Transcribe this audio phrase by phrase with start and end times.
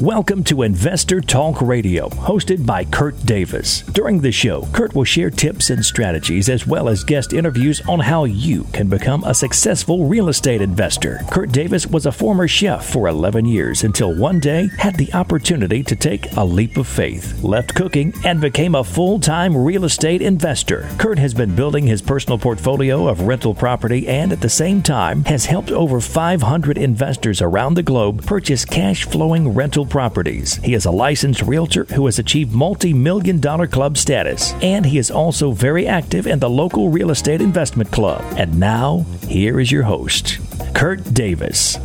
[0.00, 3.82] Welcome to Investor Talk Radio, hosted by Kurt Davis.
[3.82, 8.00] During the show, Kurt will share tips and strategies as well as guest interviews on
[8.00, 11.20] how you can become a successful real estate investor.
[11.30, 15.84] Kurt Davis was a former chef for 11 years until one day had the opportunity
[15.84, 20.22] to take a leap of faith, left cooking, and became a full time real estate
[20.22, 20.88] investor.
[20.98, 25.22] Kurt has been building his personal portfolio of rental property and at the same time
[25.26, 30.56] has helped over 500 investors around the globe purchase cash flowing rental properties.
[30.56, 34.98] He is a licensed realtor who has achieved multi million dollar club status, and he
[34.98, 38.22] is also very active in the local real estate investment club.
[38.36, 40.38] And now, here is your host,
[40.74, 41.78] Kurt Davis.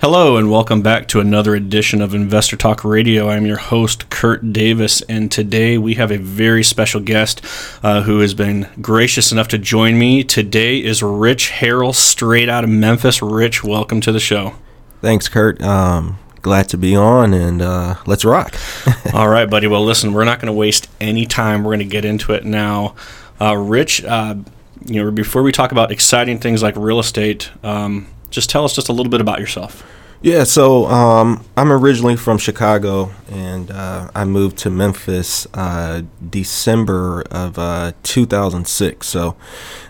[0.00, 3.28] Hello, and welcome back to another edition of Investor Talk Radio.
[3.28, 7.44] I'm your host, Kurt Davis, and today we have a very special guest
[7.82, 10.22] uh, who has been gracious enough to join me.
[10.22, 13.20] Today is Rich Harrell, straight out of Memphis.
[13.20, 14.54] Rich, welcome to the show.
[15.00, 15.60] Thanks, Kurt.
[15.62, 18.54] Um, glad to be on, and uh, let's rock.
[19.12, 19.66] All right, buddy.
[19.66, 21.64] Well, listen, we're not going to waste any time.
[21.64, 22.94] We're going to get into it now.
[23.40, 24.36] Uh, Rich, uh,
[24.84, 28.74] you know, before we talk about exciting things like real estate, um, just tell us
[28.74, 29.84] just a little bit about yourself.
[30.20, 37.22] Yeah, so um, I'm originally from Chicago, and uh, I moved to Memphis uh, December
[37.30, 39.06] of uh, 2006.
[39.06, 39.36] So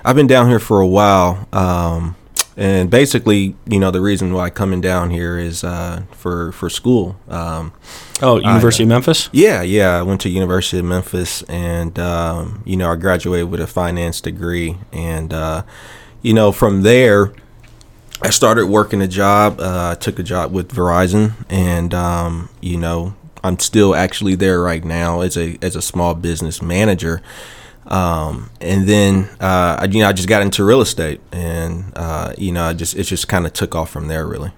[0.04, 2.14] I've been down here for a while, um,
[2.58, 7.16] and basically, you know, the reason why coming down here is uh, for for school.
[7.28, 7.72] Um,
[8.20, 9.30] oh, University I, of Memphis.
[9.32, 9.98] Yeah, yeah.
[9.98, 14.20] I went to University of Memphis, and um, you know, I graduated with a finance
[14.20, 15.62] degree, and uh,
[16.20, 17.32] you know, from there.
[18.20, 19.60] I started working a job.
[19.60, 24.60] Uh, I took a job with Verizon, and um, you know, I'm still actually there
[24.60, 27.22] right now as a as a small business manager.
[27.86, 32.34] Um, and then uh, I, you know, I just got into real estate, and uh,
[32.36, 34.50] you know, I just it just kind of took off from there, really.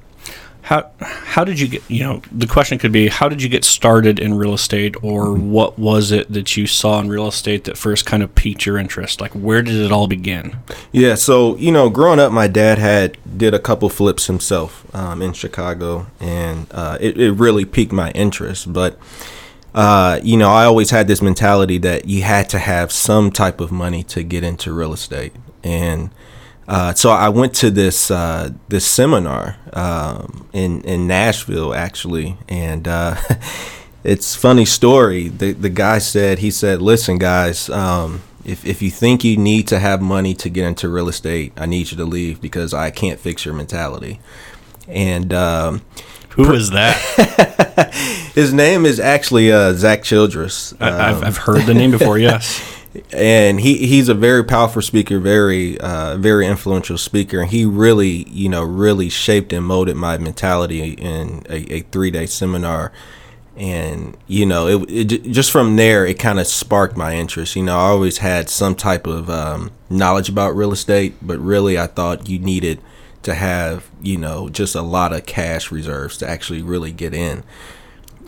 [0.62, 1.82] How how did you get?
[1.90, 5.32] You know, the question could be, how did you get started in real estate, or
[5.32, 8.78] what was it that you saw in real estate that first kind of piqued your
[8.78, 9.20] interest?
[9.20, 10.56] Like, where did it all begin?
[10.92, 15.22] Yeah, so you know, growing up, my dad had did a couple flips himself um,
[15.22, 18.72] in Chicago, and uh, it, it really piqued my interest.
[18.72, 18.98] But
[19.74, 23.60] uh, you know, I always had this mentality that you had to have some type
[23.60, 25.32] of money to get into real estate,
[25.62, 26.10] and
[26.70, 32.86] uh, so I went to this uh, this seminar um, in in Nashville actually, and
[32.86, 33.16] uh,
[34.04, 35.26] it's funny story.
[35.26, 39.66] The the guy said he said, "Listen, guys, um, if if you think you need
[39.66, 42.90] to have money to get into real estate, I need you to leave because I
[42.90, 44.20] can't fix your mentality."
[44.86, 45.82] And um,
[46.30, 47.92] who is that?
[48.36, 50.72] his name is actually uh, Zach Childress.
[50.80, 52.16] I, have I've heard the name before.
[52.20, 52.79] Yes
[53.12, 58.28] and he he's a very powerful speaker, very uh, very influential speaker, and he really
[58.28, 62.92] you know really shaped and molded my mentality in a, a three day seminar.
[63.56, 67.54] And you know, it, it just from there, it kind of sparked my interest.
[67.54, 71.78] You know, I always had some type of um, knowledge about real estate, but really,
[71.78, 72.80] I thought you needed
[73.22, 77.44] to have you know just a lot of cash reserves to actually really get in.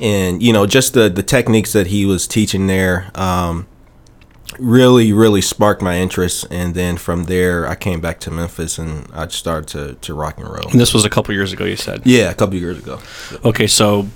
[0.00, 3.11] And you know, just the the techniques that he was teaching there.
[3.17, 3.67] Um,
[4.59, 9.09] really really sparked my interest and then from there i came back to memphis and
[9.13, 10.69] i started to, to rock and roll.
[10.71, 12.03] And this was a couple years ago you said?
[12.05, 13.01] Yeah a couple years ago.
[13.45, 14.09] Okay so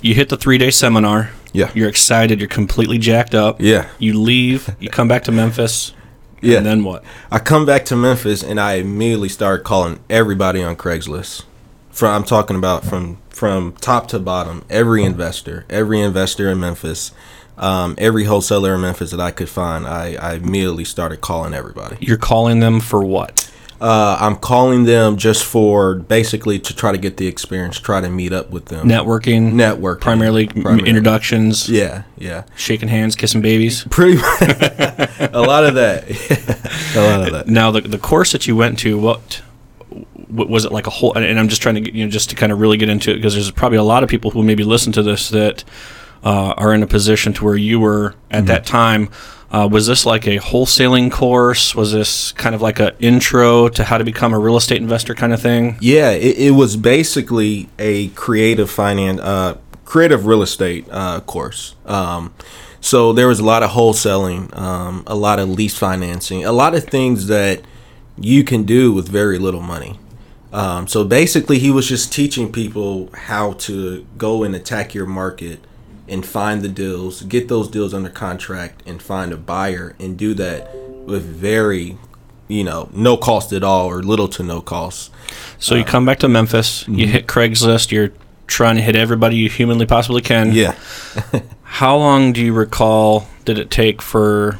[0.00, 1.30] you hit the three day seminar.
[1.52, 1.70] Yeah.
[1.74, 3.60] You're excited you're completely jacked up.
[3.60, 3.88] Yeah.
[3.98, 5.92] You leave you come back to memphis
[6.40, 6.58] yeah.
[6.58, 7.04] and then what?
[7.30, 11.44] I come back to memphis and i immediately start calling everybody on craigslist.
[11.90, 17.12] From i'm talking about from from top to bottom every investor every investor in memphis
[17.58, 21.96] um, every wholesaler in Memphis that I could find, I, I immediately started calling everybody.
[22.00, 23.50] You're calling them for what?
[23.80, 28.08] Uh, I'm calling them just for basically to try to get the experience, try to
[28.08, 28.88] meet up with them.
[28.88, 30.88] Networking, networking, primarily, primarily.
[30.88, 31.68] introductions.
[31.68, 32.44] Yeah, yeah.
[32.56, 33.84] Shaking hands, kissing babies.
[33.90, 34.40] Pretty much.
[34.40, 36.04] a lot of that.
[36.96, 37.48] a lot of that.
[37.48, 39.42] Now, the the course that you went to, what
[40.28, 41.12] was it like a whole?
[41.14, 43.10] And I'm just trying to get, you know just to kind of really get into
[43.10, 45.64] it because there's probably a lot of people who maybe listen to this that
[46.24, 48.46] uh, are in a position to where you were at mm-hmm.
[48.46, 49.10] that time.
[49.50, 51.74] Uh, was this like a wholesaling course?
[51.74, 55.14] Was this kind of like an intro to how to become a real estate investor
[55.14, 55.78] kind of thing?
[55.80, 61.76] Yeah, it, it was basically a creative finance, uh, creative real estate uh, course.
[61.84, 62.34] Um,
[62.80, 66.74] so there was a lot of wholesaling, um, a lot of lease financing, a lot
[66.74, 67.62] of things that
[68.18, 69.98] you can do with very little money.
[70.52, 75.60] Um, so basically, he was just teaching people how to go and attack your market
[76.08, 80.34] and find the deals, get those deals under contract, and find a buyer, and do
[80.34, 80.74] that
[81.06, 81.98] with very
[82.48, 85.10] you know, no cost at all or little to no cost.
[85.58, 86.94] So you come back to Memphis, Mm-hmm.
[86.94, 88.12] you hit Craigslist, you're
[88.46, 90.52] trying to hit everybody you humanly possibly can.
[90.52, 90.76] Yeah.
[91.64, 94.58] How long do you recall did it take for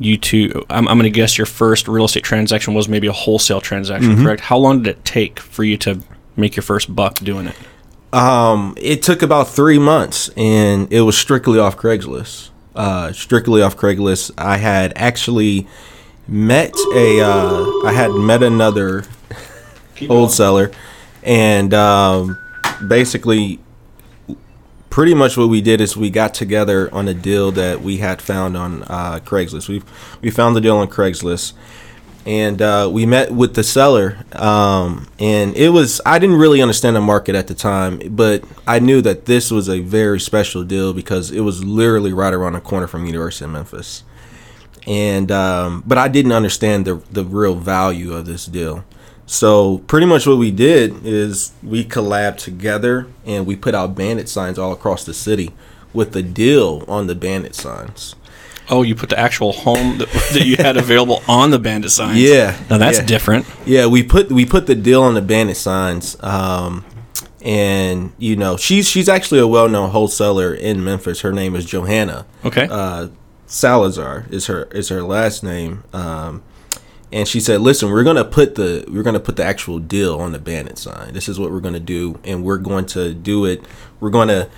[0.00, 0.66] you to?
[0.68, 4.14] I'm, I'm going to guess your first real estate transaction was maybe a wholesale transaction,
[4.14, 4.24] Mm-hmm.
[4.24, 4.40] correct?
[4.40, 6.00] How long did it take for you to
[6.34, 7.54] make your first buck doing it?
[8.12, 12.50] Um, it took about three months, and it was strictly off Craigslist.
[12.74, 14.32] Uh, strictly off Craigslist.
[14.36, 15.66] I had actually
[16.28, 17.20] met a.
[17.20, 19.04] Uh, I had met another
[20.06, 20.70] wholesaler,
[21.22, 22.38] and um,
[22.86, 23.60] basically,
[24.90, 28.20] pretty much what we did is we got together on a deal that we had
[28.20, 29.68] found on uh, Craigslist.
[29.68, 29.82] We
[30.20, 31.54] we found the deal on Craigslist,
[32.24, 34.18] and uh, we met with the seller.
[34.32, 38.78] Um, and it was I didn't really understand the market at the time, but I
[38.78, 42.60] knew that this was a very special deal because it was literally right around the
[42.60, 44.04] corner from University of Memphis.
[44.86, 48.84] And um, but I didn't understand the the real value of this deal.
[49.26, 54.28] So pretty much what we did is we collabed together and we put out bandit
[54.28, 55.52] signs all across the city
[55.94, 58.14] with the deal on the bandit signs.
[58.72, 62.18] Oh, you put the actual home that, that you had available on the bandit signs.
[62.18, 63.04] Yeah, Now that's yeah.
[63.04, 63.46] different.
[63.66, 66.20] Yeah, we put we put the deal on the bandit signs.
[66.22, 66.84] Um,
[67.44, 71.20] and you know she's she's actually a well known wholesaler in Memphis.
[71.20, 72.24] Her name is Johanna.
[72.44, 72.66] Okay.
[72.70, 73.08] Uh,
[73.46, 75.84] Salazar is her is her last name.
[75.92, 76.42] Um,
[77.12, 80.32] and she said, "Listen, we're gonna put the we're gonna put the actual deal on
[80.32, 81.12] the bandit sign.
[81.12, 83.64] This is what we're gonna do, and we're going to do it.
[84.00, 84.48] We're gonna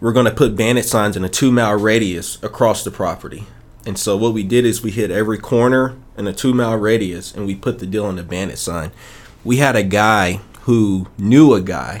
[0.00, 3.46] we're gonna put bandit signs in a two mile radius across the property.
[3.86, 7.34] And so what we did is we hit every corner in a two mile radius,
[7.34, 8.90] and we put the deal on the bandit sign.
[9.44, 12.00] We had a guy who knew a guy,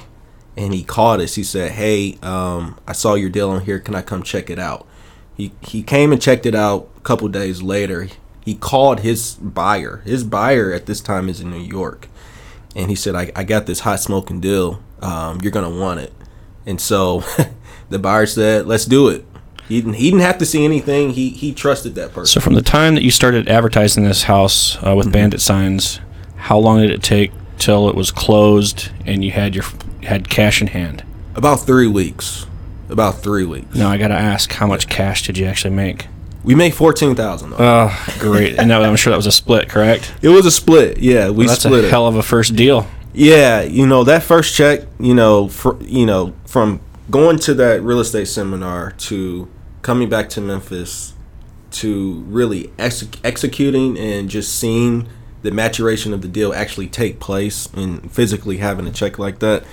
[0.56, 1.36] and he called us.
[1.36, 3.78] He said, "Hey, um, I saw your deal on here.
[3.78, 4.86] Can I come check it out?"
[5.36, 8.08] He he came and checked it out a couple days later.
[8.44, 10.02] He called his buyer.
[10.04, 12.08] His buyer at this time is in New York,
[12.74, 14.82] and he said, "I, I got this hot smoking deal.
[15.00, 16.12] Um, you're gonna want it."
[16.64, 17.22] And so
[17.90, 19.24] the buyer said, "Let's do it."
[19.68, 21.10] He didn't, he didn't have to see anything.
[21.10, 22.40] He he trusted that person.
[22.40, 24.96] So from the time that you started advertising this house uh, Mm-hmm.
[24.98, 26.00] with bandit signs,
[26.36, 29.64] how long did it take till it was closed and you had your
[30.04, 31.02] had cash in hand?
[31.34, 32.46] About three weeks.
[32.88, 33.74] About three weeks.
[33.74, 36.06] Now I got to ask, how much cash did you actually make?
[36.44, 37.54] We made fourteen thousand.
[37.58, 37.90] Oh,
[38.20, 38.56] great!
[38.56, 40.14] and that, I'm sure that was a split, correct?
[40.22, 40.98] It was a split.
[40.98, 41.90] Yeah, we That's split a it.
[41.90, 42.86] hell of a first deal.
[43.12, 46.78] Yeah, you know that first check, you know, for, you know, from
[47.10, 49.48] going to that real estate seminar to
[49.82, 51.14] coming back to Memphis
[51.70, 55.08] to really ex- executing and just seeing
[55.42, 59.64] the maturation of the deal actually take place and physically having a check like that.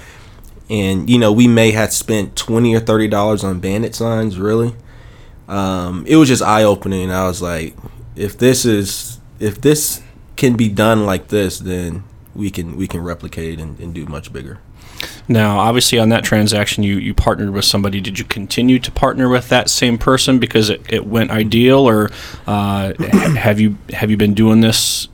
[0.69, 4.37] And you know, we may have spent twenty or thirty dollars on bandit signs.
[4.37, 4.75] Really,
[5.47, 7.11] um, it was just eye opening.
[7.11, 7.75] I was like,
[8.15, 10.01] if this is if this
[10.35, 12.03] can be done like this, then
[12.33, 14.59] we can we can replicate and, and do much bigger.
[15.27, 18.01] Now, obviously, on that transaction, you, you partnered with somebody.
[18.01, 22.09] Did you continue to partner with that same person because it, it went ideal, or
[22.47, 22.93] uh,
[23.35, 25.07] have you have you been doing this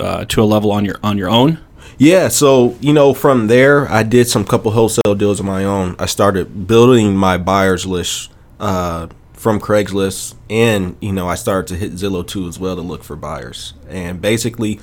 [0.00, 1.58] uh, to a level on your on your own?
[1.98, 5.96] Yeah, so you know, from there, I did some couple wholesale deals of my own.
[5.98, 11.76] I started building my buyers list uh, from Craigslist, and you know, I started to
[11.76, 13.74] hit Zillow too as well to look for buyers.
[13.88, 14.78] And basically,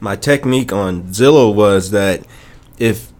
[0.00, 2.24] my technique on Zillow was that
[2.78, 3.12] if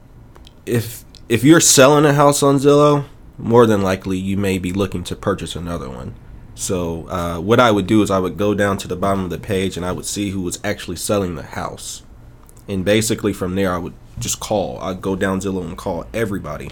[0.66, 3.06] if if you're selling a house on Zillow,
[3.38, 6.14] more than likely you may be looking to purchase another one.
[6.54, 9.30] So uh, what I would do is I would go down to the bottom of
[9.30, 12.02] the page and I would see who was actually selling the house
[12.68, 14.78] and basically from there I would just call.
[14.78, 16.71] I'd go down Zillow and call everybody.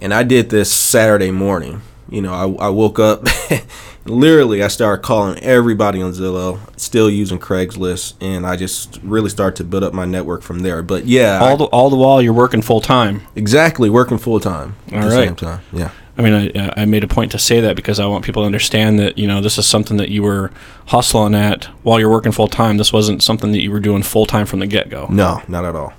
[0.00, 1.82] And I did this Saturday morning.
[2.14, 3.26] You know, I, I woke up,
[4.04, 9.56] literally, I started calling everybody on Zillow, still using Craigslist, and I just really started
[9.56, 10.82] to build up my network from there.
[10.82, 13.22] But yeah, All the all the while you're working full time.
[13.34, 15.60] exactly, working full time at All the same time.
[15.72, 15.90] Yeah.
[16.16, 18.46] I mean, I, I made a point to say that because I want people to
[18.46, 20.52] understand that you know this is something that you were
[20.86, 22.76] hustling at while you're working full time.
[22.76, 25.08] This wasn't something that you were doing full time from the get go.
[25.10, 25.92] No, not at all.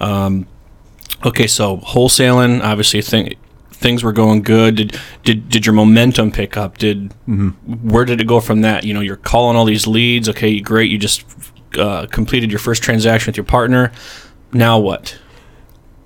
[0.00, 0.46] Um,
[1.26, 3.34] Okay, so wholesaling, obviously, thing,
[3.78, 4.76] things were going good.
[4.76, 6.78] Did did did your momentum pick up?
[6.78, 7.12] Did
[7.66, 8.84] where did it go from that?
[8.84, 10.28] You know, you're calling all these leads.
[10.28, 10.90] Okay, great.
[10.90, 11.24] You just
[11.78, 13.92] uh, completed your first transaction with your partner.
[14.52, 15.18] Now what?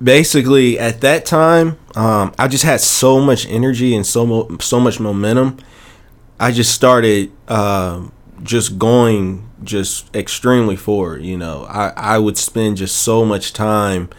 [0.03, 4.81] basically at that time um, i just had so much energy and so mo- so
[4.81, 5.57] much momentum
[6.41, 8.11] i just started um,
[8.43, 14.11] just going just extremely forward you know I, I would spend just so much time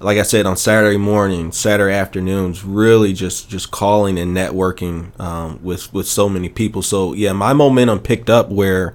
[0.00, 5.58] like i said on saturday morning saturday afternoons really just just calling and networking um,
[5.62, 8.94] with with so many people so yeah my momentum picked up where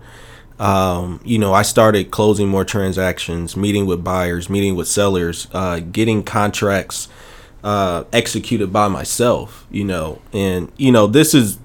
[0.61, 5.79] um, you know, I started closing more transactions, meeting with buyers, meeting with sellers, uh,
[5.79, 7.07] getting contracts
[7.63, 9.65] uh, executed by myself.
[9.71, 11.57] You know, and you know this is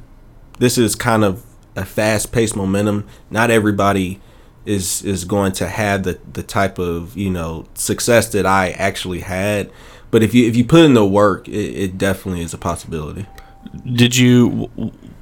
[0.58, 1.44] this is kind of
[1.76, 3.06] a fast paced momentum.
[3.30, 4.18] Not everybody
[4.66, 9.20] is is going to have the the type of you know success that I actually
[9.20, 9.70] had.
[10.10, 13.26] But if you if you put in the work, it, it definitely is a possibility.
[13.92, 14.70] Did you,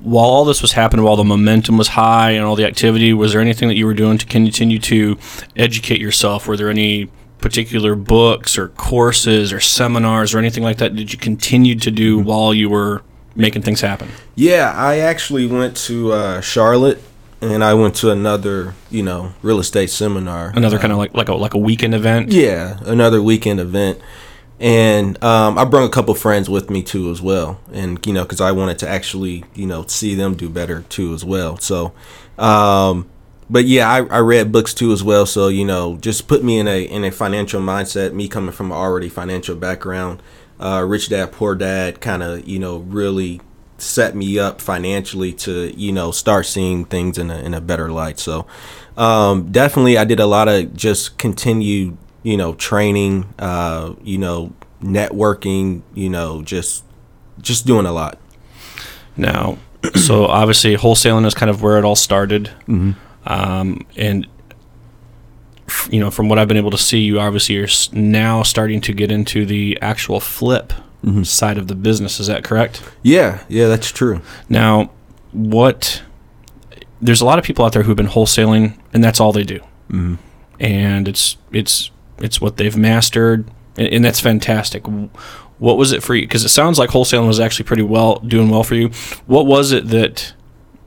[0.01, 3.33] while all this was happening, while the momentum was high and all the activity, was
[3.33, 5.17] there anything that you were doing to continue to
[5.57, 6.47] educate yourself?
[6.47, 10.95] Were there any particular books or courses or seminars or anything like that?
[10.95, 13.03] Did you continue to do while you were
[13.35, 14.09] making things happen?
[14.35, 17.03] Yeah, I actually went to uh, Charlotte
[17.53, 20.53] and I went to another, you know, real estate seminar.
[20.55, 22.33] Another kind of like like a like a weekend event.
[22.33, 24.01] Yeah, another weekend event,
[24.59, 28.23] and um, I brought a couple friends with me too as well, and you know,
[28.23, 31.59] because I wanted to actually, you know, see them do better too as well.
[31.59, 31.93] So,
[32.39, 33.09] um,
[33.51, 35.27] but yeah, I, I read books too as well.
[35.27, 38.15] So you know, just put me in a in a financial mindset.
[38.15, 40.23] Me coming from an already financial background,
[40.59, 43.41] uh, rich dad poor dad, kind of you know really
[43.79, 47.91] set me up financially to you know start seeing things in a in a better
[47.91, 48.19] light.
[48.19, 48.47] So
[48.97, 54.53] um, definitely, I did a lot of just continued you know training, uh, you know
[54.83, 56.85] networking, you know just
[57.41, 58.19] just doing a lot.
[59.17, 59.59] Now,
[59.95, 62.93] so obviously wholesaling is kind of where it all started, mm-hmm.
[63.27, 64.27] um, and
[65.91, 68.93] you know from what I've been able to see, you obviously are now starting to
[68.93, 70.73] get into the actual flip
[71.25, 72.21] side of the business.
[72.21, 72.83] Is that correct?
[73.03, 74.21] Yeah, yeah, that's true.
[74.49, 74.91] Now,
[75.33, 76.03] what?
[77.01, 79.61] There's a lot of people out there who've been wholesaling, and that's all they do,
[79.91, 80.15] mm-hmm.
[80.59, 84.85] and it's it's it's what they've mastered, and, and that's fantastic.
[85.59, 86.23] What was it for you?
[86.23, 88.89] Because it sounds like wholesaling was actually pretty well doing well for you.
[89.27, 90.33] What was it that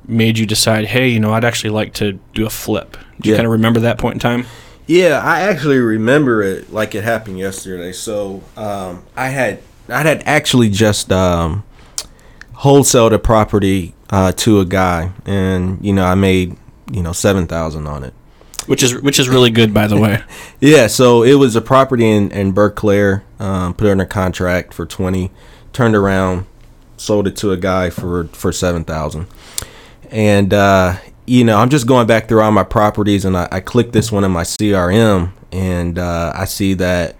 [0.07, 2.97] made you decide, hey, you know, I'd actually like to do a flip?
[3.19, 3.37] Do you Yeah.
[3.37, 4.45] kind of remember that point in time?
[4.87, 7.91] Yeah, I actually remember it like it happened yesterday.
[7.91, 9.59] So um, I had
[9.89, 11.63] I had actually just um,
[12.53, 16.57] wholesaled a property uh, to a guy, and you know I made
[16.91, 18.13] you know seven thousand on it.
[18.65, 20.23] Which is which is really good, by the way.
[20.59, 23.21] Yeah, so it was a property in in Berkeley.
[23.39, 25.31] Um, put it under contract for twenty,
[25.71, 26.45] turned around,
[26.97, 29.27] sold it to a guy for for seven thousand,
[30.11, 33.59] and uh, you know I'm just going back through all my properties, and I, I
[33.61, 37.15] click this one in my CRM, and uh, I see that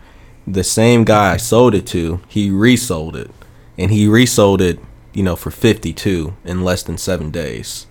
[0.47, 3.29] the same guy I sold it to, he resold it,
[3.77, 4.79] and he resold it,
[5.13, 7.85] you know, for fifty two in less than seven days.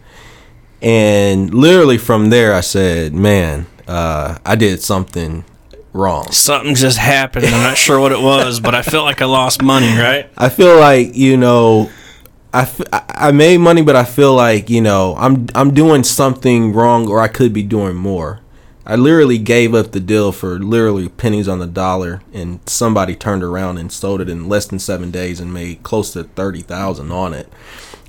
[0.82, 5.44] And literally from there, I said, "Man, uh, I did something
[5.92, 7.46] wrong." Something just happened.
[7.46, 9.96] I'm not sure what it was, but I felt like I lost money.
[9.96, 10.30] Right?
[10.38, 11.90] I feel like you know,
[12.54, 16.04] I, f- I I made money, but I feel like you know I'm I'm doing
[16.04, 18.40] something wrong, or I could be doing more.
[18.86, 23.42] I literally gave up the deal for literally pennies on the dollar, and somebody turned
[23.42, 27.10] around and sold it in less than seven days and made close to thirty thousand
[27.10, 27.52] on it.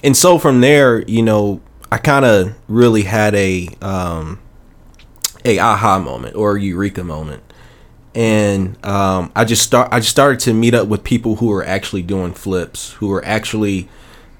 [0.03, 4.39] And so from there, you know, I kind of really had a um,
[5.43, 7.43] a aha moment or eureka moment
[8.17, 11.63] and um, I just start I just started to meet up with people who are
[11.63, 13.89] actually doing flips, who are actually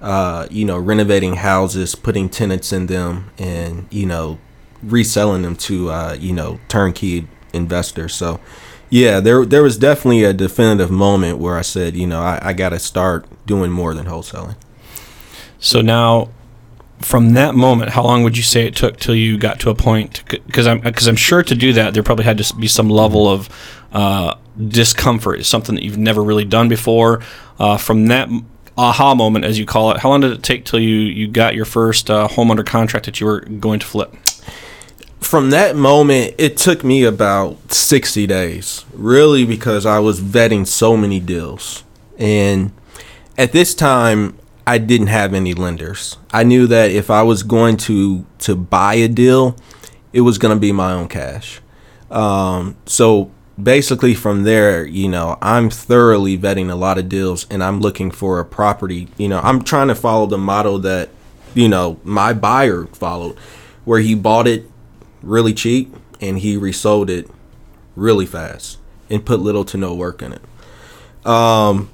[0.02, 4.40] uh, you know renovating houses, putting tenants in them, and you know
[4.92, 8.16] reselling them to uh, you know turnkey investors.
[8.16, 8.40] So
[8.90, 12.54] yeah, there there was definitely a definitive moment where I said, you know, I, I
[12.54, 14.56] got to start doing more than wholesaling.
[15.60, 16.30] So now,
[17.00, 19.76] from that moment, how long would you say it took till you got to a
[19.76, 20.24] point?
[20.28, 23.28] Because I'm because I'm sure to do that, there probably had to be some level
[23.28, 23.50] of
[23.92, 24.36] uh,
[24.68, 27.22] discomfort, something that you've never really done before.
[27.60, 28.30] Uh, from that
[28.78, 31.56] aha moment, as you call it, how long did it take till you you got
[31.56, 34.16] your first uh, home under contract that you were going to flip?
[35.28, 40.96] From that moment, it took me about 60 days, really, because I was vetting so
[40.96, 41.84] many deals.
[42.18, 42.72] And
[43.38, 46.18] at this time, I didn't have any lenders.
[46.32, 49.58] I knew that if I was going to to buy a deal,
[50.14, 51.60] it was going to be my own cash.
[52.10, 53.30] Um, so
[53.62, 58.12] basically, from there, you know, I'm thoroughly vetting a lot of deals, and I'm looking
[58.12, 59.10] for a property.
[59.18, 61.10] You know, I'm trying to follow the model that
[61.54, 63.38] you know my buyer followed,
[63.84, 64.72] where he bought it
[65.22, 67.30] really cheap and he resold it
[67.96, 70.42] really fast and put little to no work in it.
[71.26, 71.90] Um,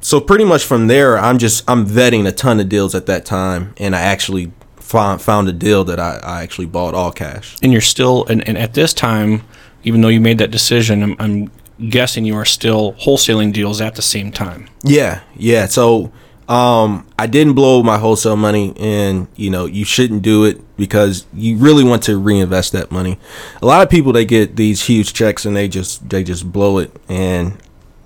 [0.00, 3.24] so pretty much from there, I'm just I'm vetting a ton of deals at that
[3.24, 7.56] time, and I actually found found a deal that I, I actually bought all cash.
[7.62, 9.42] And you're still, and, and at this time,
[9.84, 13.94] even though you made that decision, I'm, I'm guessing you are still wholesaling deals at
[13.94, 14.68] the same time.
[14.82, 15.66] Yeah, yeah.
[15.66, 16.12] So
[16.48, 21.24] Um, I didn't blow my wholesale money, and you know you shouldn't do it because
[21.32, 23.18] you really want to reinvest that money.
[23.60, 26.78] A lot of people they get these huge checks and they just they just blow
[26.78, 27.56] it, and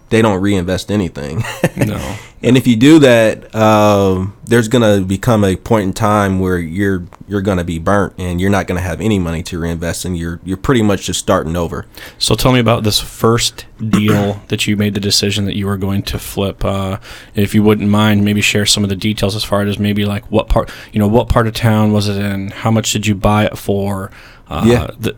[0.08, 1.42] they don't reinvest anything.
[1.76, 2.16] No.
[2.42, 7.04] and if you do that, um, there's gonna become a point in time where you're
[7.26, 10.40] you're gonna be burnt, and you're not gonna have any money to reinvest, and you're
[10.44, 11.86] you're pretty much just starting over.
[12.18, 15.76] So tell me about this first deal that you made the decision that you were
[15.76, 16.64] going to flip.
[16.64, 16.98] Uh,
[17.34, 20.30] if you wouldn't mind, maybe share some of the details as far as maybe like
[20.30, 22.50] what part, you know, what part of town was it in?
[22.50, 24.10] How much did you buy it for?
[24.48, 24.90] Uh, Yeah.
[24.98, 25.16] The,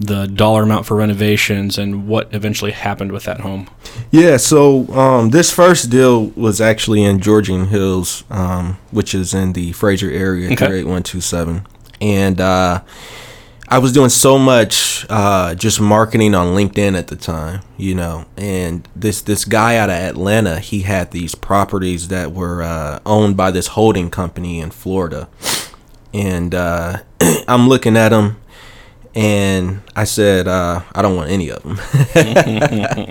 [0.00, 3.68] the dollar amount for renovations and what eventually happened with that home.
[4.10, 9.54] Yeah, so um, this first deal was actually in Georgian Hills, um, which is in
[9.54, 10.66] the Frayser area, Okay.
[10.66, 11.66] 38127.
[12.00, 12.82] And uh,
[13.66, 18.24] I was doing so much uh, just marketing on LinkedIn at the time, you know.
[18.36, 23.36] And this this guy out of Atlanta, he had these properties that were uh, owned
[23.36, 25.28] by this holding company in Florida.
[26.14, 26.98] And uh,
[27.48, 28.36] I'm looking at them,
[29.14, 31.78] and I said, uh, I don't want any of them.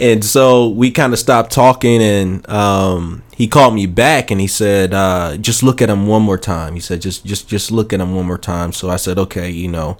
[0.00, 4.46] and so we kind of stopped talking and um, he called me back and he
[4.46, 6.74] said uh, just look at him one more time.
[6.74, 8.72] He said just just just look at him one more time.
[8.72, 9.98] So i said okay you know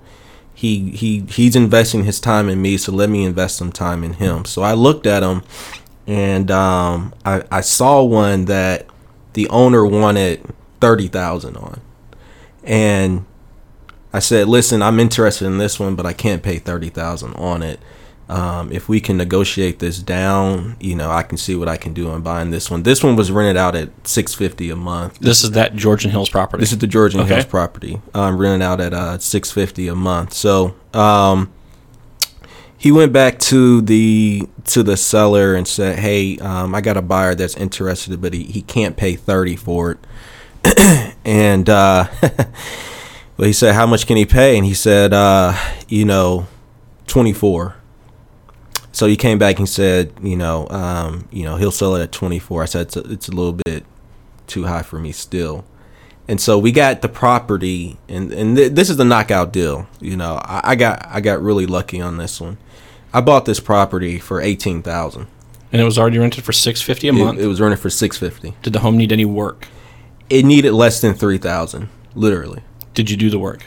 [0.55, 4.15] he he he's investing his time in me so let me invest some time in
[4.15, 4.45] him.
[4.45, 5.43] So i looked at him
[6.07, 8.87] and um, I, I saw one that
[9.33, 10.43] the owner wanted
[10.81, 11.81] 30000 on.
[12.63, 13.27] And
[14.17, 17.63] I said, "Listen, I'm interested in this one, but I can't pay thirty thousand on
[17.63, 17.79] it.
[18.29, 21.93] Um, if we can negotiate this down, you know, I can see what I can
[21.93, 22.83] do on buying this one.
[22.83, 25.19] This one was rented out at six fifty a month.
[25.21, 26.61] This is that Georgian Hills property.
[26.61, 27.35] This is the Georgian Okay.
[27.35, 28.01] Hills property.
[28.15, 30.33] Um, rented out at uh, six fifty a month.
[30.33, 31.53] So um,
[32.77, 37.03] he went back to the to the seller and said, "Hey, um, I got a
[37.03, 39.93] buyer that's interested, but he, he can't pay thirty for
[40.65, 42.09] it." and uh,
[43.37, 45.55] well, he said, "How much can he pay?" And he said, uh,
[45.89, 46.47] "You know,
[47.07, 47.77] twenty four.
[48.93, 52.13] So he came back and said, "You know, um, you know, he'll sell it at
[52.13, 52.63] twenty four.
[52.63, 53.85] I said, "It's a, it's a little bit
[54.47, 55.65] too high for me still."
[56.29, 60.17] and so we got the property and and th- this is the knockout deal you
[60.17, 62.59] know I, I got i got really lucky on this one
[63.13, 65.27] i bought this property for 18000
[65.73, 67.39] and it was already rented for six fifty a it, month.
[67.39, 69.69] it was rented for 650 Did the home need any work?
[70.29, 72.63] it needed less than 3000 literally
[72.97, 73.63] Did you do the work?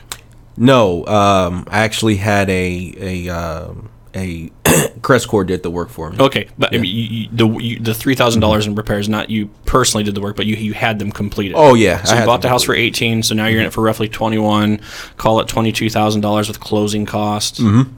[0.62, 4.50] no um i actually had a a um a
[5.00, 7.94] crestcore did the work for me Okay, but I mean, you, you, the you, the
[7.94, 11.00] three thousand dollars in repairs, not you personally did the work, but you you had
[11.00, 11.54] them completed.
[11.56, 13.72] oh yeah So I you bought the house for eighteen, so now you're in it
[13.74, 14.82] for roughly twenty one.
[15.16, 17.60] Call it twenty two thousand dollars with closing costs.
[17.60, 17.94] Mm-hmm.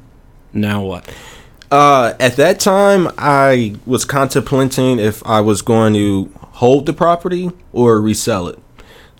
[0.53, 1.09] Now what?
[1.71, 6.29] Uh, at that time, I was contemplating if I was going to
[6.61, 8.59] hold the property or resell it.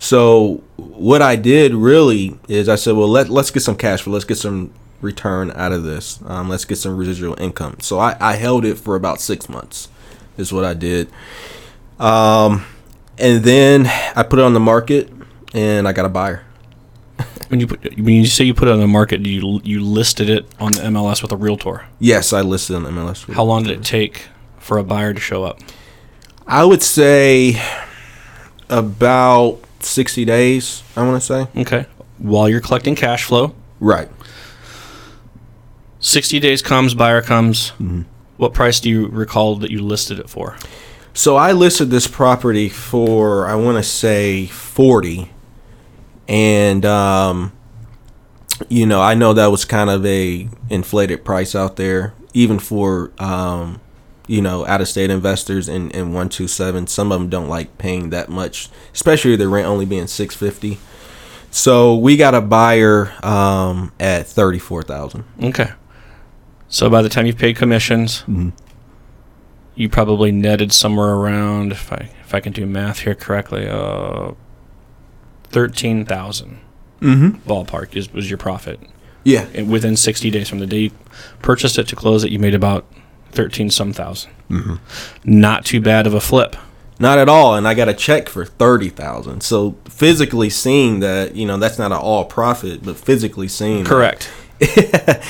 [0.02, 4.12] So what I did really is I said, well, let let's get some cash flow,
[4.12, 6.18] let's get some return out of this.
[6.26, 7.76] Um, let's get some residual income.
[7.78, 9.88] So I, I held it for about six months,
[10.36, 11.08] is what I did.
[12.00, 12.64] Um,
[13.16, 13.86] and then
[14.16, 15.08] I put it on the market,
[15.54, 16.42] and I got a buyer.
[17.48, 20.30] When you put when you say you put it on the market, you you listed
[20.30, 21.84] it on the MLS with a realtor?
[22.00, 23.30] Yes, I listed on the MLS.
[23.32, 25.60] How long did it take for a buyer to show up?
[26.46, 27.60] I would say
[28.70, 31.60] about 60 days, I want to say.
[31.60, 31.86] Okay,
[32.18, 34.08] while you're collecting cash flow, Right.
[36.00, 37.72] sixty days comes, buyer comes.
[38.36, 40.56] What price do you recall that you listed it for?
[41.14, 45.30] So I listed this property for, I want to say 40.
[46.26, 47.52] And, um,
[48.68, 53.12] you know, I know that was kind of a inflated price out there, even for,
[53.18, 53.80] um,
[54.32, 56.86] you know, out of state investors in, in 127.
[56.86, 60.78] Some of them don't like paying that much, especially the rent only being 650
[61.50, 65.72] So we got a buyer um, at 34000 Okay.
[66.68, 68.24] So by the time you've paid commissions,
[69.74, 74.32] you probably netted somewhere around, if I if I can do math here correctly, uh,
[75.44, 76.58] thirteen thousand
[77.02, 77.46] Mm-hmm.
[77.50, 78.80] ballpark is was your profit.
[79.24, 79.46] Yeah.
[79.54, 80.90] And within sixty days from the day you
[81.42, 82.86] purchased it to close it, you made about
[83.32, 84.74] thirteen some 1000 Mm-hmm.
[85.24, 86.56] Not too bad of a flip.
[86.98, 89.42] Not at all, and I got a check for thirty thousand.
[89.42, 93.88] So physically seeing that, you know, that's not an all profit, but physically seeing that-
[93.88, 94.30] Correct.
[94.58, 95.22] that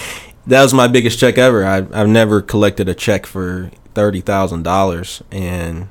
[0.62, 1.64] was my biggest check ever.
[1.64, 5.88] I, I've never collected a check for thirty thousand dollars, and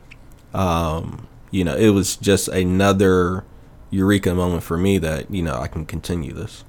[0.53, 3.43] um, you know, it was just another
[3.89, 6.63] eureka moment for me that you know I can continue this.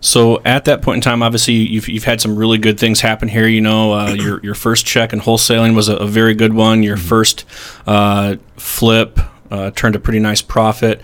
[0.00, 3.28] So at that point in time, obviously you've, you've had some really good things happen
[3.28, 3.48] here.
[3.48, 6.82] You know, uh, your your first check in wholesaling was a, a very good one.
[6.82, 7.44] Your first
[7.86, 9.18] uh, flip
[9.50, 11.00] uh, turned a pretty nice profit.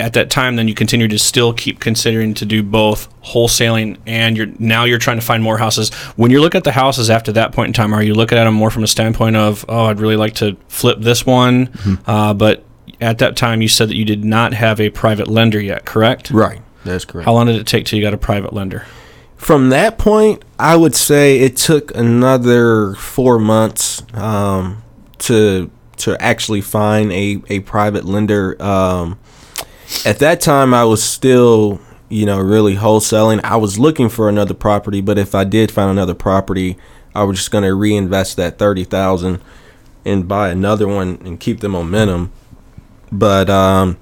[0.00, 4.36] At that time, then you continue to still keep considering to do both wholesaling and
[4.36, 5.92] you're now you're trying to find more houses.
[6.14, 8.44] When you look at the houses after that point in time, are you looking at
[8.44, 11.70] them more from a standpoint of oh, I'd really like to flip this one,
[12.06, 12.62] uh, but
[13.00, 16.30] at that time you said that you did not have a private lender yet, correct?
[16.30, 16.60] Right.
[16.84, 17.24] That's correct.
[17.26, 18.86] How long did it take till you got a private lender?
[19.36, 24.82] From that point, I would say it took another four months um,
[25.18, 28.60] to to actually find a, a private lender.
[28.62, 29.18] Um,
[30.04, 33.40] at that time, I was still, you know, really wholesaling.
[33.42, 36.76] I was looking for another property, but if I did find another property,
[37.14, 39.40] I was just going to reinvest that thirty thousand
[40.04, 42.32] and buy another one and keep the momentum.
[43.10, 43.96] But um,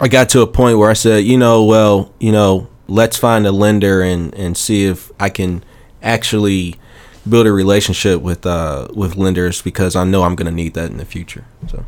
[0.00, 3.46] I got to a point where I said, you know, well, you know, let's find
[3.46, 5.62] a lender and and see if I can
[6.02, 6.76] actually
[7.28, 10.90] build a relationship with uh with lenders because I know I'm going to need that
[10.90, 11.44] in the future.
[11.68, 11.84] So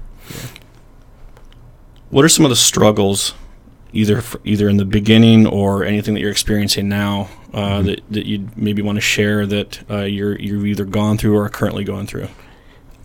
[2.11, 3.35] What are some of the struggles,
[3.93, 8.49] either either in the beginning or anything that you're experiencing now, uh, that that you
[8.57, 12.07] maybe want to share that uh, you're you've either gone through or are currently going
[12.07, 12.29] through?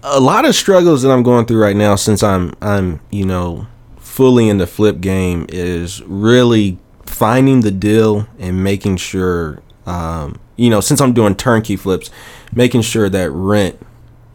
[0.03, 3.67] A lot of struggles that I'm going through right now since I'm I'm you know
[3.97, 10.69] fully in the flip game is really finding the deal and making sure um, you
[10.69, 12.09] know since I'm doing turnkey flips,
[12.53, 13.79] making sure that rent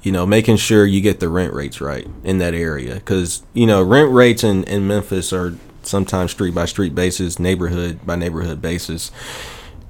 [0.03, 3.67] you know making sure you get the rent rates right in that area because you
[3.67, 8.61] know rent rates in, in Memphis are sometimes street by street basis, neighborhood by neighborhood
[8.63, 9.11] basis.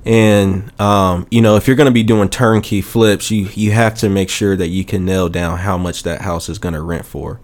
[0.04, 3.94] And um, you know, if you're going to be doing turnkey flips, you you have
[3.96, 6.82] to make sure that you can nail down how much that house is going to
[6.82, 7.40] rent for.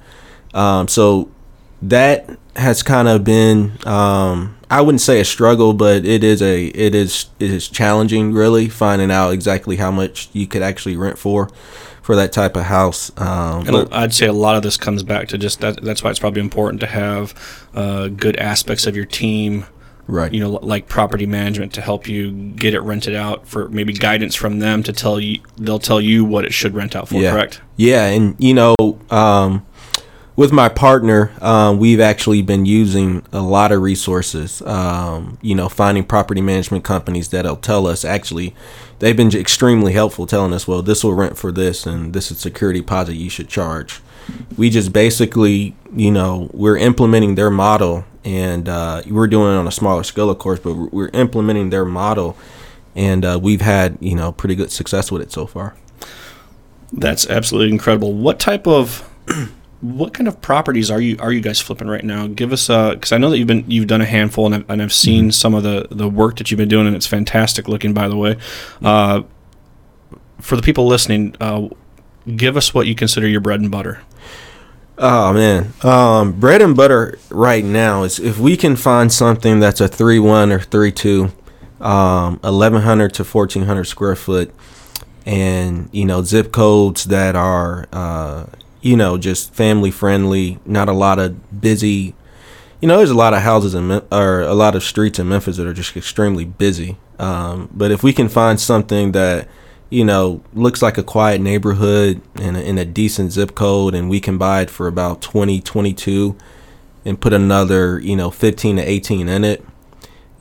[0.54, 1.30] Um, so
[1.82, 6.66] that has kind of been um, I wouldn't say a struggle, but it is a
[6.66, 11.18] it is it is challenging really finding out exactly how much you could actually rent
[11.18, 11.48] for
[12.02, 13.12] for that type of house.
[13.18, 15.82] Um, And but- I'd say a lot of this comes back to just that.
[15.82, 19.66] That's why it's probably important to have uh, good aspects of your team.
[20.08, 20.32] Right.
[20.32, 24.34] You know, like property management to help you get it rented out for maybe guidance
[24.34, 27.14] from them to tell you they'll tell you what it should rent out for.
[27.14, 27.30] Yeah.
[27.30, 27.60] Correct.
[27.76, 28.74] Yeah, and you know,
[29.10, 29.64] um,
[30.38, 34.62] with my partner, um, we've actually been using a lot of resources.
[34.62, 38.54] Um, you know, finding property management companies that'll tell us actually,
[39.00, 42.38] they've been extremely helpful, telling us, well, this will rent for this, and this is
[42.38, 44.00] security deposit you should charge.
[44.56, 49.66] We just basically, you know, we're implementing their model, and uh, we're doing it on
[49.66, 52.36] a smaller scale, of course, but we're implementing their model,
[52.94, 55.76] and uh, we've had, you know, pretty good success with it so far.
[56.92, 58.14] That's absolutely incredible.
[58.14, 59.08] What type of
[59.80, 62.26] what kind of properties are you are you guys flipping right now?
[62.26, 64.70] Give us a because I know that you've been you've done a handful and I've,
[64.70, 67.68] and I've seen some of the the work that you've been doing and it's fantastic
[67.68, 68.36] looking by the way.
[68.82, 69.22] Uh,
[70.40, 71.68] for the people listening, uh,
[72.36, 74.00] give us what you consider your bread and butter.
[75.00, 79.80] Oh man, um, bread and butter right now is if we can find something that's
[79.80, 81.30] a three one or three two,
[81.80, 84.52] um, eleven hundred to fourteen hundred square foot,
[85.24, 88.46] and you know zip codes that are uh,
[88.82, 92.16] you know just family friendly, not a lot of busy.
[92.80, 95.28] You know, there's a lot of houses in Mem- or a lot of streets in
[95.28, 96.96] Memphis that are just extremely busy.
[97.20, 99.48] Um, but if we can find something that
[99.90, 104.10] you know, looks like a quiet neighborhood and a, in a decent zip code, and
[104.10, 106.36] we can buy it for about 20, 22
[107.04, 109.64] and put another, you know, 15 to 18 in it.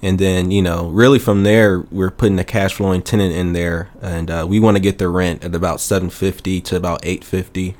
[0.01, 3.89] And then, you know, really from there, we're putting a cash flowing tenant in there,
[4.01, 7.75] and uh, we want to get the rent at about 750 to about 850.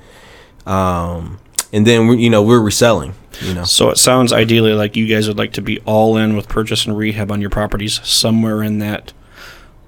[0.66, 1.40] Um,
[1.72, 3.66] and then, you know, we're reselling, you know.
[3.66, 6.86] So it sounds ideally like you guys would like to be all in with purchase
[6.86, 9.14] and rehab on your properties somewhere in that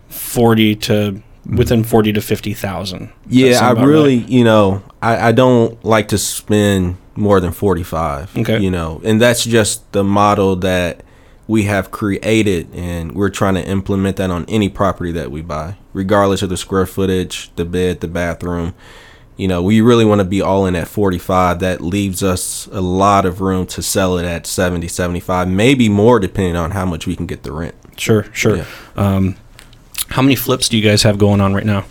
[0.09, 1.23] forty to
[1.57, 3.11] within forty to fifty thousand.
[3.27, 8.37] Yeah, I really, you know, I, I don't like to spend more than 45.
[8.37, 8.59] Okay.
[8.59, 11.03] You know, and that's just the model that
[11.47, 15.75] we have created and we're trying to implement that on any property that we buy,
[15.93, 18.73] regardless of the square footage, the bed, the bathroom.
[19.35, 21.59] You know, we really want to be all in at 45.
[21.59, 26.19] That leaves us a lot of room to sell it at 70, 75, maybe more
[26.19, 27.75] depending on how much we can get the rent.
[27.97, 28.57] Sure, sure.
[28.57, 28.65] Yeah.
[28.95, 29.35] Um,
[30.09, 31.85] how many flips do you guys have going on right now?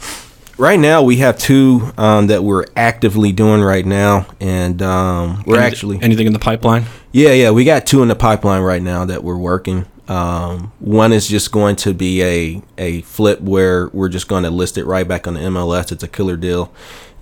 [0.57, 5.57] Right now, we have two um, that we're actively doing right now, and um, we're
[5.57, 6.85] Anyth- actually anything in the pipeline?
[7.13, 9.87] yeah, yeah, we got two in the pipeline right now that we're working.
[10.09, 14.51] Um, one is just going to be a a flip where we're just going to
[14.51, 15.93] list it right back on the MLS.
[15.93, 16.73] It's a killer deal.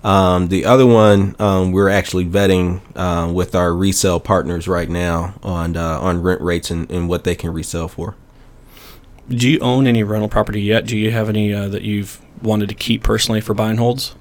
[0.03, 5.35] Um, the other one um, we're actually vetting uh, with our resale partners right now
[5.43, 8.15] on uh, on rent rates and, and what they can resell for.
[9.29, 10.85] Do you own any rental property yet?
[10.85, 14.15] Do you have any uh, that you've wanted to keep personally for buy and holds?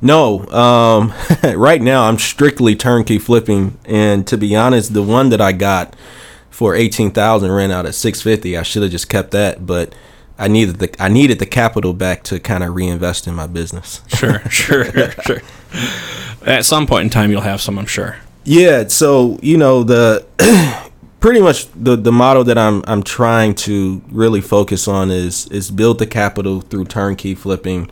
[0.00, 1.12] No, um,
[1.56, 5.96] right now I'm strictly turnkey flipping, and to be honest, the one that I got
[6.50, 8.56] for eighteen thousand ran out at six fifty.
[8.56, 9.94] I should have just kept that, but
[10.38, 14.02] I needed the I needed the capital back to kind of reinvest in my business.
[14.08, 15.42] Sure, sure, sure.
[16.46, 18.16] At some point in time, you'll have some, I'm sure.
[18.44, 20.24] Yeah, so you know the
[21.24, 25.70] pretty much the the model that I'm I'm trying to really focus on is is
[25.70, 27.90] build the capital through turnkey flipping,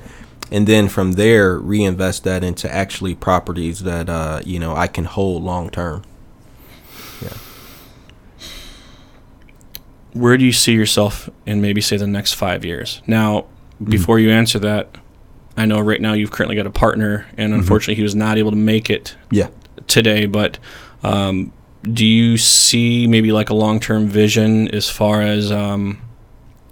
[0.51, 5.07] and then from there reinvest that into actually properties that uh, you know I can
[5.07, 6.03] hold long term.
[7.23, 7.31] Yeah.
[10.13, 13.01] Where do you see yourself in maybe say the next five years?
[13.07, 13.47] Now,
[13.81, 13.91] Mm-hmm.
[13.91, 14.95] before you answer that,
[15.57, 17.41] I know right now you've currently got a partner, Mm-hmm.
[17.41, 19.49] and unfortunately he was not able to make it Yeah.
[19.87, 20.27] today.
[20.27, 20.59] But
[21.03, 21.51] um,
[21.83, 26.01] do you see maybe like a long term vision as far as um,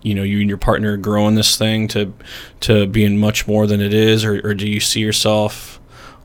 [0.02, 2.12] you know you and your partner growing this thing to
[2.60, 5.80] to being much more than it is, or, or do you see yourself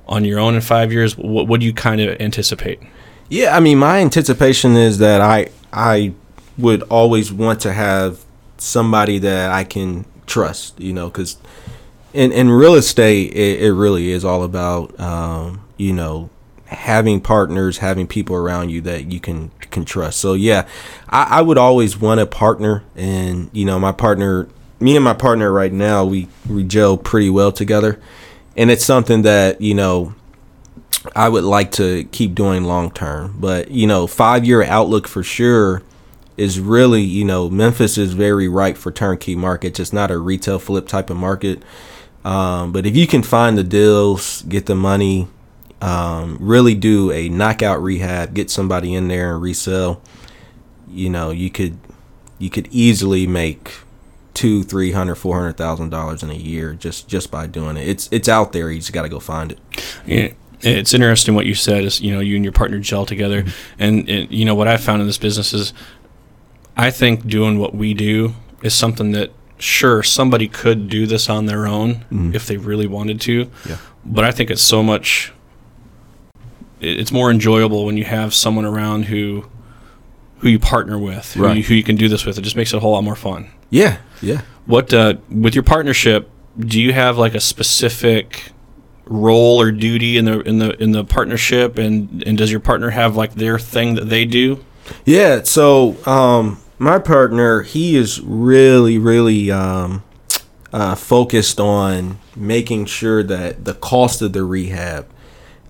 [0.08, 1.18] on your own in five years?
[1.18, 2.80] What, what do you kind of anticipate?
[3.30, 6.14] Yeah, I mean, my anticipation is that I I
[6.58, 8.24] would always want to have
[8.58, 11.38] somebody that I can trust, you know, because
[12.14, 16.30] in in real estate, it, it really is all about um, you know
[16.76, 20.20] having partners, having people around you that you can can trust.
[20.20, 20.68] So yeah,
[21.10, 24.48] I, I would always want a partner, and you know, my partner,
[24.80, 28.00] me and my partner right now, we we gel pretty well together,
[28.56, 30.14] and it's something that you know
[31.16, 33.36] I would like to keep doing long term.
[33.38, 35.84] But, you know, five year outlook for sure
[36.38, 39.80] is really, you know, Memphis is very ripe for turnkey markets.
[39.80, 41.62] It's not a retail flip type of market.
[42.24, 45.28] Um, but if you can find the deals, get the money,
[45.82, 50.02] um, really do a knockout rehab, get somebody in there and resell,
[50.90, 51.78] you know, you could
[52.40, 53.72] you could easily make
[54.34, 57.88] two, three hundred, four hundred thousand dollars in a year just just by doing it.
[57.88, 58.70] It's it's out there.
[58.72, 59.60] You just got to go find it.
[60.06, 60.30] Yeah,
[60.62, 63.44] it's interesting what you said is you know you and your partner gel together
[63.78, 65.74] and it, you know what i found in this business is
[66.78, 68.34] i think doing what we do
[68.64, 73.20] is something that sure somebody could do this on their own if they really wanted
[73.22, 73.78] to Yeah.
[74.06, 75.34] but i think it's so much
[76.86, 79.46] it's more enjoyable when you have someone around who
[80.40, 81.58] who you partner with who, Right.
[81.58, 83.16] you, who you can do this with it just makes it a whole lot more
[83.16, 84.42] fun Yeah, yeah.
[84.66, 86.30] what uh, with your partnership?
[86.60, 88.52] Do you have like a specific
[89.06, 92.90] role or duty in the in the in the partnership, and and does your partner
[92.92, 94.64] have like their thing that they do?
[95.06, 100.04] Yeah, so um my partner, he is really really um
[100.74, 105.06] uh focused on making sure that the cost of the rehab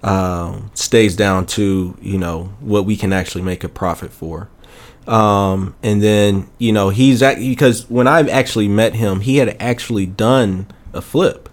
[0.04, 4.50] um stays down to, you know, what we can actually make a profit for.
[5.08, 9.56] Um and then, you know, he's at, because when I actually met him, he had
[9.60, 11.50] actually done a flip.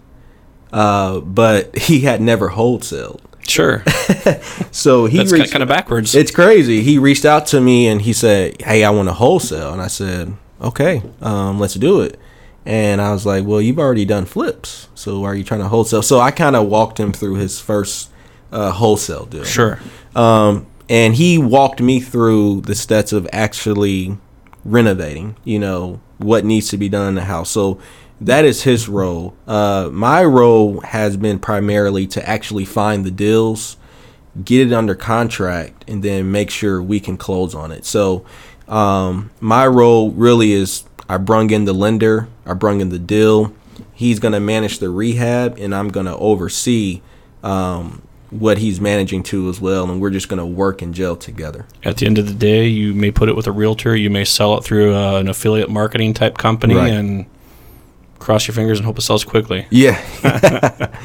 [0.72, 3.20] Uh but he had never wholesaled.
[3.46, 3.82] Sure,
[4.70, 6.14] So he that's reached- kind of backwards.
[6.14, 6.80] it's crazy.
[6.82, 9.88] He reached out to me and he said, "Hey, I want to wholesale." And I
[9.88, 12.20] said, "Okay, um, let's do it."
[12.64, 15.66] And I was like, "Well, you've already done flips, so why are you trying to
[15.68, 18.10] wholesale?" So I kind of walked him through his first
[18.52, 19.44] uh, wholesale deal.
[19.44, 19.80] sure,
[20.14, 24.18] Um, and he walked me through the steps of actually
[24.64, 25.36] renovating.
[25.44, 27.50] You know what needs to be done in the house.
[27.50, 27.80] So
[28.20, 29.34] that is his role.
[29.46, 33.76] Uh, my role has been primarily to actually find the deals,
[34.44, 37.84] get it under contract, and then make sure we can close on it.
[37.84, 38.24] So
[38.68, 43.52] um, my role really is I brung in the lender, I brung in the deal.
[43.92, 47.02] He's gonna manage the rehab, and I'm gonna oversee
[47.42, 48.02] um,
[48.32, 51.66] what he's managing to as well, and we're just gonna work and gel together.
[51.84, 54.24] at the end of the day, you may put it with a realtor, you may
[54.24, 56.90] sell it through uh, an affiliate marketing type company, Right.
[56.92, 57.26] and
[58.18, 59.66] cross your fingers and hope it sells quickly.
[59.70, 60.00] Yeah,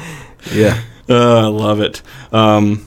[0.52, 0.80] yeah.
[1.08, 2.02] Uh, I love it.
[2.32, 2.86] Um,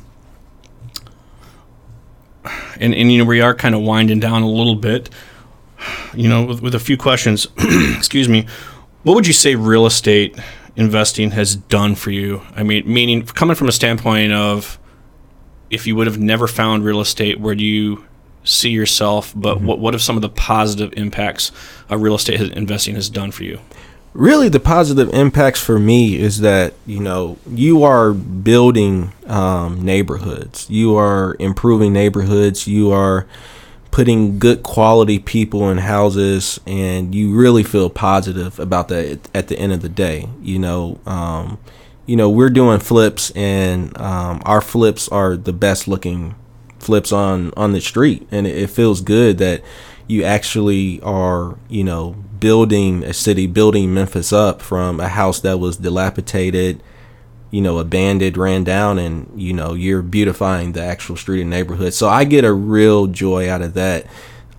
[2.80, 5.10] and, and you know we are kind of winding down a little bit.
[6.14, 7.48] You know, with, with a few questions.
[7.98, 8.46] excuse me.
[9.04, 10.38] What would you say real estate
[10.76, 12.42] investing has done for you?
[12.56, 14.80] I mean, meaning coming from a standpoint of
[15.70, 18.06] if you would have never found real estate, where do you
[18.44, 19.34] see yourself?
[19.36, 21.52] But what what have some of the positive impacts
[21.90, 23.60] of real estate has, investing has done for you?
[24.14, 30.70] really the positive impacts for me is that you know you are building um, neighborhoods
[30.70, 33.26] you are improving neighborhoods you are
[33.92, 39.60] putting good quality people in houses, and you really feel positive about that at the
[39.60, 40.28] end of the day.
[40.42, 41.60] You know, um,
[42.06, 46.36] you know, we're doing flips, and um, our flips are the best looking
[46.80, 49.62] flips on on the street, and it, it feels good that
[50.08, 55.60] you actually are, you know, building a city, building Memphis up from a house that
[55.60, 56.82] was dilapidated,
[57.52, 61.94] you know, abandoned, ran down, and you know, you're beautifying the actual street and neighborhood.
[61.94, 64.08] So I get a real joy out of that.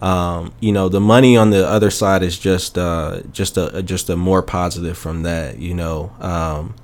[0.01, 4.11] Um, you know, the money on the other side is just uh, just a just
[4.11, 5.59] a more positive from that.
[5.59, 6.75] You know, um,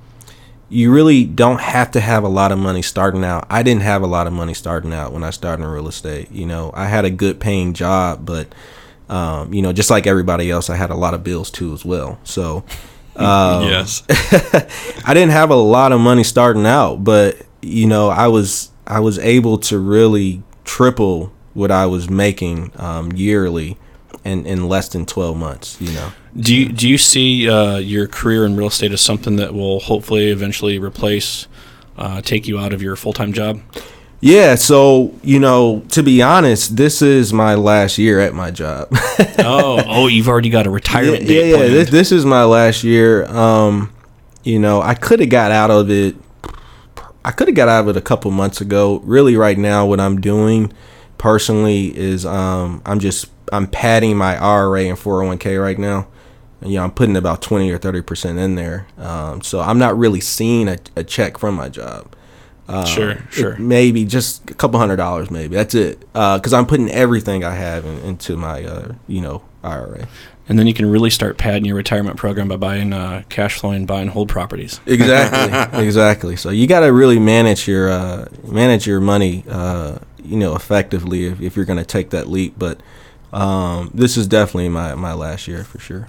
[0.69, 3.45] you really don't have to have a lot of money starting out.
[3.49, 6.31] I didn't have a lot of money starting out when I started in real estate.
[6.31, 8.53] You know, I had a good paying job, but
[9.09, 11.83] um, you know, just like everybody else, I had a lot of bills too as
[11.83, 12.19] well.
[12.23, 12.63] So,
[13.15, 14.03] um, yes,
[15.05, 18.99] I didn't have a lot of money starting out, but you know, I was I
[18.99, 23.77] was able to really triple what I was making um, yearly
[24.23, 26.11] in, in less than 12 months, you know.
[26.37, 29.79] Do you, do you see uh, your career in real estate as something that will
[29.79, 31.47] hopefully eventually replace,
[31.97, 33.61] uh, take you out of your full time job?
[34.21, 38.89] Yeah, so you know, to be honest, this is my last year at my job.
[39.39, 41.49] oh, oh, you've already got a retirement yeah, date.
[41.51, 41.67] Yeah, yeah.
[41.67, 43.25] This, this, is my last year.
[43.25, 43.93] Um,
[44.43, 46.15] you know, I could have got out of it.
[47.23, 48.99] I could have got out of it a couple months ago.
[49.05, 50.73] Really, right now, what I'm doing
[51.17, 56.07] personally is um, I'm just I'm padding my IRA and 401k right now.
[56.61, 58.85] And, you know, I'm putting about 20 or 30 percent in there.
[58.97, 62.15] Um, so I'm not really seeing a, a check from my job.
[62.69, 63.57] Um, sure, sure.
[63.57, 65.99] Maybe just a couple hundred dollars, maybe that's it.
[66.13, 70.07] Because uh, I'm putting everything I have in, into my, uh, you know, IRA.
[70.47, 73.85] And then you can really start padding your retirement program by buying uh, cash flowing
[73.85, 74.79] buy and hold properties.
[74.85, 76.35] Exactly, exactly.
[76.35, 81.25] So you got to really manage your uh, manage your money, uh, you know, effectively
[81.25, 82.53] if, if you're going to take that leap.
[82.57, 82.81] But
[83.33, 86.07] um, this is definitely my, my last year for sure.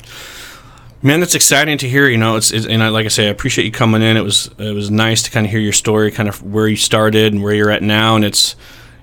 [1.02, 2.08] Man, that's exciting to hear.
[2.08, 4.18] You know, it's, it's, and I, like I say, I appreciate you coming in.
[4.18, 6.76] It was it was nice to kind of hear your story, kind of where you
[6.76, 8.16] started and where you're at now.
[8.16, 8.54] And it's,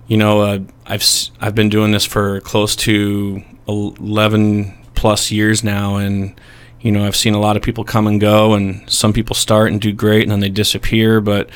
[0.08, 1.04] you know, uh, I've
[1.42, 6.40] I've been doing this for close to eleven plus years now, and
[6.82, 9.72] you know, I've seen a lot of people come and go, and some people start
[9.72, 11.20] and do great, and then they disappear.
[11.20, 11.50] But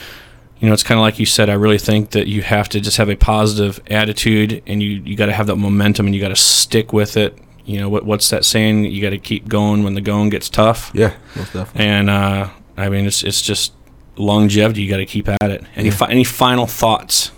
[0.59, 1.51] you know, it's kind of like you said.
[1.51, 5.15] I really think that you have to just have a positive attitude, and you you
[5.15, 7.37] got to have that momentum, and you got to stick with it.
[7.65, 8.85] You know, what what's that saying?
[8.85, 10.91] You got to keep going when the going gets tough.
[10.93, 11.85] Yeah, most definitely.
[11.85, 13.73] And uh, I mean, it's it's just
[14.15, 14.83] longevity.
[14.83, 15.63] You got to keep at it.
[15.75, 15.95] Any yeah.
[15.95, 17.31] fi- any final thoughts?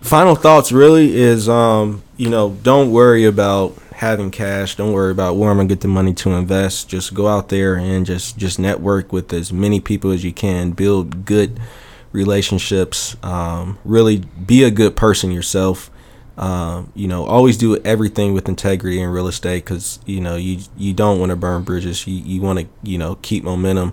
[0.00, 4.76] Final thoughts really is, um, you know, don't worry about having cash.
[4.76, 6.88] Don't worry about where I'm gonna get the money to invest.
[6.88, 10.70] Just go out there and just just network with as many people as you can.
[10.70, 11.58] Build good
[12.12, 13.16] relationships.
[13.24, 15.90] Um, really be a good person yourself.
[16.38, 20.60] Um, you know, always do everything with integrity in real estate because you know you
[20.76, 22.06] you don't want to burn bridges.
[22.06, 23.92] You you want to you know keep momentum,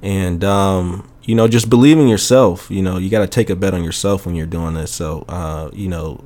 [0.00, 2.70] and um, you know just believe in yourself.
[2.70, 4.92] You know you got to take a bet on yourself when you're doing this.
[4.92, 6.22] So uh, you know,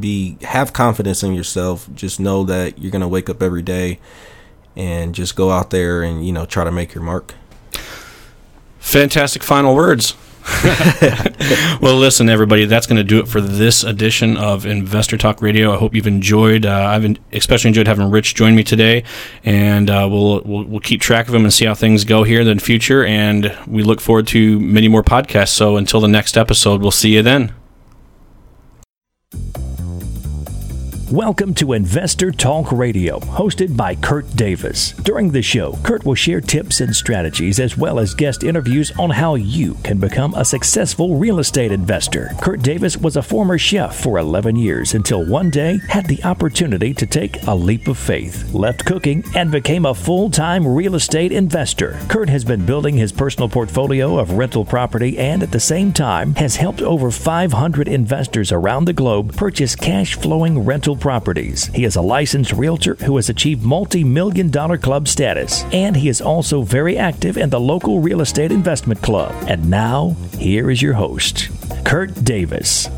[0.00, 1.88] be have confidence in yourself.
[1.94, 4.00] Just know that you're gonna wake up every day,
[4.74, 7.36] and just go out there and you know try to make your mark.
[8.80, 10.16] Fantastic final words.
[11.80, 15.72] well, listen, everybody, that's going to do it for this edition of Investor Talk Radio.
[15.72, 16.66] I hope you've enjoyed.
[16.66, 19.04] Uh, I've especially enjoyed having Rich join me today,
[19.44, 22.40] and uh, we'll, we'll, we'll keep track of him and see how things go here
[22.40, 23.04] in the future.
[23.04, 25.50] And we look forward to many more podcasts.
[25.50, 27.52] So until the next episode, we'll see you then.
[31.12, 34.92] Welcome to Investor Talk Radio, hosted by Kurt Davis.
[34.92, 39.08] During the show, Kurt will share tips and strategies as well as guest interviews on
[39.08, 42.32] how you can become a successful real estate investor.
[42.42, 46.92] Kurt Davis was a former chef for 11 years until one day had the opportunity
[46.92, 51.32] to take a leap of faith, left cooking, and became a full time real estate
[51.32, 51.98] investor.
[52.08, 56.34] Kurt has been building his personal portfolio of rental property and at the same time
[56.34, 61.66] has helped over 500 investors around the globe purchase cash flowing rental properties.
[61.68, 66.08] He is a licensed realtor who has achieved multi million dollar club status, and he
[66.08, 69.34] is also very active in the local real estate investment club.
[69.48, 71.48] And now, here is your host,
[71.84, 72.88] Kurt Davis.